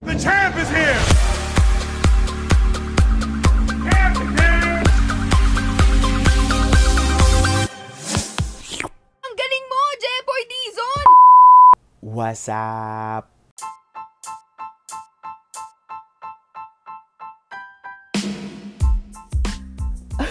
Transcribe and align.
The 0.00 0.14
champ 0.14 0.56
is 0.56 0.68
here! 0.70 1.28
What's 12.00 12.48
is 12.48 13.37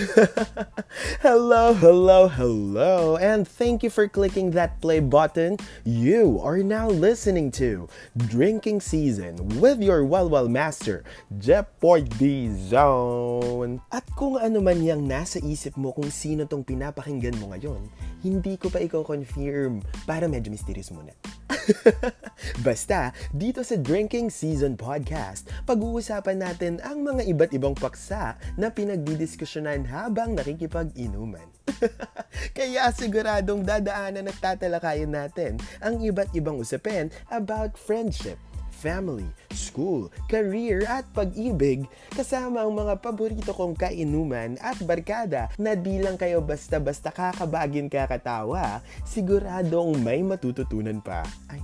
hello, 1.20 1.76
hello, 1.76 2.28
hello, 2.28 3.16
and 3.20 3.44
thank 3.44 3.82
you 3.84 3.90
for 3.92 4.08
clicking 4.08 4.50
that 4.52 4.80
play 4.80 4.96
button. 4.96 5.60
You 5.84 6.40
are 6.40 6.64
now 6.64 6.88
listening 6.88 7.52
to 7.60 7.84
Drinking 8.16 8.80
Season 8.80 9.36
with 9.60 9.84
your 9.84 10.00
Walwal 10.00 10.48
Master, 10.48 11.04
Jepoy 11.36 12.08
D 12.16 12.48
Zone. 12.48 13.84
At 13.92 14.08
kung 14.16 14.40
ano 14.40 14.64
man 14.64 14.80
yung 14.80 15.04
nasa 15.04 15.36
isip 15.44 15.76
mo 15.76 15.92
kung 15.92 16.08
sino 16.08 16.48
tong 16.48 16.64
pinapakinggan 16.64 17.36
mo 17.36 17.52
ngayon, 17.52 17.84
hindi 18.24 18.56
ko 18.56 18.72
pa 18.72 18.80
ikaw 18.80 19.04
confirm 19.04 19.84
para 20.08 20.24
medyo 20.24 20.48
mysterious 20.48 20.88
muna. 20.88 21.12
Basta, 22.66 23.12
dito 23.30 23.60
sa 23.60 23.76
Drinking 23.76 24.32
Season 24.32 24.74
Podcast, 24.74 25.48
pag-uusapan 25.68 26.40
natin 26.40 26.72
ang 26.80 27.04
mga 27.04 27.26
iba't 27.26 27.52
ibang 27.52 27.76
paksa 27.76 28.38
na 28.56 28.72
pinagdidiskusyonan 28.72 29.86
habang 29.90 30.38
nakikipag-inuman. 30.38 31.44
Kaya 32.56 32.94
siguradong 32.94 33.66
dadaanan 33.66 34.30
at 34.30 34.38
tatalakayin 34.38 35.10
natin 35.10 35.58
ang 35.82 35.98
iba't 35.98 36.30
ibang 36.32 36.62
usapin 36.62 37.10
about 37.34 37.74
friendship, 37.74 38.38
family, 38.80 39.28
school, 39.52 40.08
career 40.26 40.88
at 40.88 41.04
pag-ibig 41.12 41.84
kasama 42.16 42.64
ang 42.64 42.72
mga 42.72 43.04
paborito 43.04 43.52
kong 43.52 43.76
kainuman 43.76 44.56
at 44.64 44.80
barkada 44.82 45.52
na 45.60 45.76
di 45.76 46.00
lang 46.00 46.16
kayo 46.16 46.40
basta-basta 46.40 47.12
kakabagin 47.12 47.92
kakatawa, 47.92 48.80
siguradong 49.04 50.00
may 50.00 50.24
matututunan 50.24 51.04
pa. 51.04 51.22
Ay, 51.52 51.60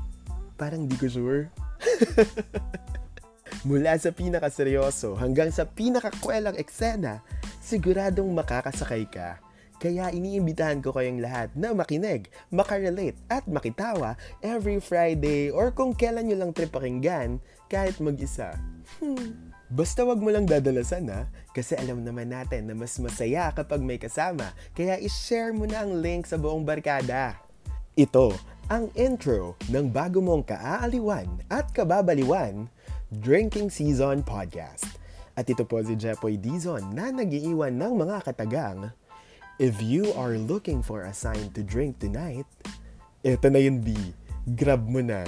parang 0.61 0.84
di 0.84 0.95
ko 1.01 1.08
sure. 1.08 1.48
Mula 3.67 3.98
sa 3.98 4.14
pinakaseryoso 4.14 5.19
hanggang 5.19 5.51
sa 5.51 5.67
pinakakwelang 5.67 6.55
eksena, 6.55 7.25
siguradong 7.67 8.31
makakasakay 8.31 9.11
ka. 9.11 9.42
Kaya 9.77 10.14
iniimbitahan 10.14 10.81
ko 10.81 10.95
kayong 10.95 11.20
lahat 11.20 11.53
na 11.53 11.75
makinig, 11.75 12.33
makarelate 12.48 13.19
at 13.28 13.45
makitawa 13.45 14.14
every 14.41 14.78
Friday 14.78 15.50
or 15.50 15.75
kung 15.75 15.92
kailan 15.92 16.31
nyo 16.31 16.36
lang 16.39 16.55
trip 16.55 16.70
pakinggan 16.73 17.42
kahit 17.69 17.98
mag-isa. 17.98 18.55
Hmm. 19.03 19.53
Basta 19.67 20.06
wag 20.06 20.23
mo 20.23 20.31
lang 20.31 20.47
dadalasan 20.47 21.11
ha, 21.11 21.27
kasi 21.50 21.75
alam 21.75 22.06
naman 22.06 22.31
natin 22.31 22.70
na 22.70 22.75
mas 22.78 22.95
masaya 23.03 23.50
kapag 23.50 23.83
may 23.83 23.98
kasama, 23.98 24.55
kaya 24.73 24.95
ishare 25.03 25.51
mo 25.51 25.67
na 25.67 25.83
ang 25.83 25.98
link 25.98 26.25
sa 26.25 26.39
buong 26.39 26.62
barkada. 26.62 27.34
Ito 27.98 28.30
ang 28.70 28.95
intro 28.95 29.58
ng 29.67 29.91
bago 29.91 30.23
mong 30.23 30.47
kaaaliwan 30.55 31.42
at 31.51 31.75
kababaliwan, 31.75 32.70
Drinking 33.11 33.69
Season 33.69 34.23
Podcast. 34.23 35.06
At 35.37 35.45
ito 35.53 35.69
po 35.69 35.84
si 35.84 35.92
Jepoy 36.01 36.41
Dizon 36.41 36.97
na 36.97 37.12
nagiiwan 37.12 37.77
ng 37.77 37.92
mga 37.92 38.25
katagang, 38.25 38.91
If 39.56 39.81
you 39.81 40.12
are 40.17 40.37
looking 40.37 40.84
for 40.84 41.05
a 41.05 41.17
sign 41.17 41.53
to 41.56 41.65
drink 41.65 42.01
tonight, 42.01 42.45
eto 43.25 43.48
na 43.48 43.61
yun 43.61 43.81
B. 43.81 43.97
Grab 44.57 44.84
mo 44.84 45.01
na 45.01 45.25